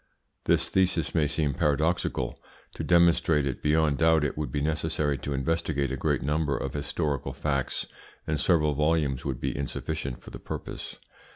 [0.45, 2.39] This thesis may seem paradoxical.
[2.73, 6.73] To demonstrate it beyond doubt it would be necessary to investigate a great number of
[6.73, 7.85] historical facts,
[8.25, 10.97] and several volumes would be insufficient for the purpose.